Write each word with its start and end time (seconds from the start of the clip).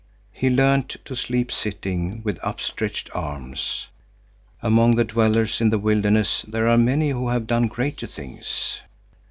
He 0.31 0.49
learned 0.49 0.89
to 1.05 1.15
sleep 1.15 1.51
sitting, 1.51 2.23
with 2.23 2.39
upstretched 2.41 3.11
arms. 3.13 3.85
Among 4.63 4.95
the 4.95 5.03
dwellers 5.03 5.61
in 5.61 5.69
the 5.69 5.77
wilderness 5.77 6.41
there 6.47 6.67
are 6.67 6.75
many 6.75 7.11
who 7.11 7.27
have 7.29 7.45
done 7.45 7.67
greater 7.67 8.07
things. 8.07 8.79